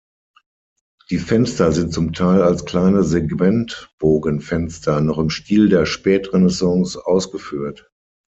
Die 1.11 1.19
Fenster 1.19 1.71
sind 1.71 1.93
zum 1.93 2.11
Teil 2.11 2.41
als 2.41 2.65
kleine 2.65 3.03
Segmentbogenfenster 3.03 4.99
noch 4.99 5.19
im 5.19 5.29
Stil 5.29 5.69
der 5.69 5.85
Spätrenaissance 5.85 7.05
ausgeführt. 7.05 7.91